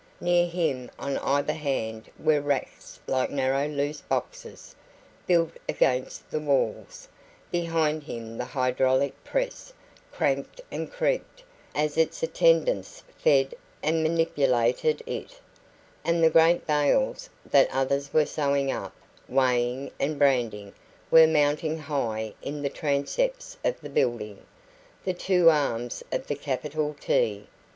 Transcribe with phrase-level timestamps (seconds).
[0.19, 4.75] Near him on either hand were racks like narrow loose boxes,
[5.27, 7.07] built against the walls;
[7.51, 9.71] behind him the hydraulic press
[10.11, 11.43] cranked and creaked
[11.75, 13.53] as its attendants fed
[13.83, 15.39] and manipulated it,
[16.03, 18.95] and the great bales, that others were sewing up,
[19.29, 20.73] weighing, and branding,
[21.11, 24.43] were mounting high in the transepts of the building
[25.05, 27.45] the two arms of the capital T.